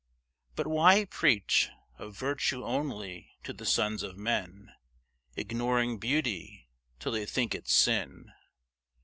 [0.55, 1.69] But why preach
[1.99, 4.73] Of virtue only to the sons of men,
[5.35, 8.31] Ignoring beauty, till they think it sin?